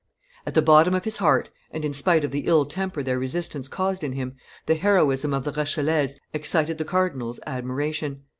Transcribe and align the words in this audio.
At 0.47 0.55
the 0.55 0.63
bottom 0.63 0.95
of 0.95 1.03
his 1.03 1.17
heart, 1.17 1.51
and 1.69 1.85
in 1.85 1.93
spite 1.93 2.23
of 2.23 2.31
the 2.31 2.47
ill 2.47 2.65
temper 2.65 3.03
their 3.03 3.19
resistance 3.19 3.67
caused 3.67 4.03
in 4.03 4.13
him, 4.13 4.35
the 4.65 4.73
heroism 4.73 5.31
of 5.31 5.43
the 5.43 5.51
Rochellese 5.51 6.15
excited 6.33 6.79
the 6.79 6.85
cardinal's 6.85 7.39
admiration. 7.45 8.23